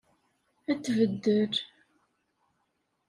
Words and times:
Ad 0.71 0.79
t-tbeddel. 0.79 1.53